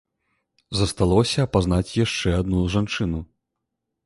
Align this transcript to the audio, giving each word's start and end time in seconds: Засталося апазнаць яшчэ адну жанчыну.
Засталося 0.79 1.45
апазнаць 1.49 1.95
яшчэ 2.05 2.29
адну 2.41 2.63
жанчыну. 2.79 3.21